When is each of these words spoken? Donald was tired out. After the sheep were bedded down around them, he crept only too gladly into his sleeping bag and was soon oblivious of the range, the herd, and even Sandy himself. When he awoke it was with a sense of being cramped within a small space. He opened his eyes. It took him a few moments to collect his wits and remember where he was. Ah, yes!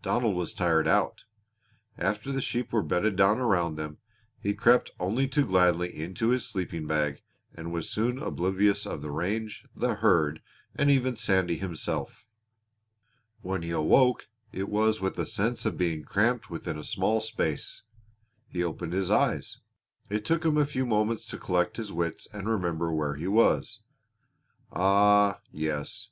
Donald 0.00 0.36
was 0.36 0.54
tired 0.54 0.86
out. 0.86 1.24
After 1.98 2.30
the 2.30 2.40
sheep 2.40 2.72
were 2.72 2.84
bedded 2.84 3.16
down 3.16 3.40
around 3.40 3.74
them, 3.74 3.98
he 4.38 4.54
crept 4.54 4.92
only 5.00 5.26
too 5.26 5.44
gladly 5.44 5.92
into 5.92 6.28
his 6.28 6.44
sleeping 6.48 6.86
bag 6.86 7.20
and 7.52 7.72
was 7.72 7.90
soon 7.90 8.22
oblivious 8.22 8.86
of 8.86 9.02
the 9.02 9.10
range, 9.10 9.66
the 9.74 9.94
herd, 9.96 10.40
and 10.76 10.88
even 10.88 11.16
Sandy 11.16 11.56
himself. 11.56 12.28
When 13.40 13.62
he 13.62 13.70
awoke 13.72 14.28
it 14.52 14.68
was 14.68 15.00
with 15.00 15.18
a 15.18 15.26
sense 15.26 15.66
of 15.66 15.76
being 15.76 16.04
cramped 16.04 16.48
within 16.48 16.78
a 16.78 16.84
small 16.84 17.20
space. 17.20 17.82
He 18.46 18.62
opened 18.62 18.92
his 18.92 19.10
eyes. 19.10 19.58
It 20.08 20.24
took 20.24 20.44
him 20.44 20.56
a 20.58 20.64
few 20.64 20.86
moments 20.86 21.26
to 21.26 21.38
collect 21.38 21.76
his 21.76 21.90
wits 21.90 22.28
and 22.32 22.48
remember 22.48 22.92
where 22.92 23.16
he 23.16 23.26
was. 23.26 23.82
Ah, 24.72 25.40
yes! 25.50 26.08